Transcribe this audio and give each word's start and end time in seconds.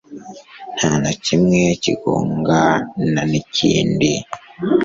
nta 0.77 0.91
na 1.03 1.11
kimwe 1.23 1.61
kigongana 1.83 3.21
n'ikindi 3.31 4.11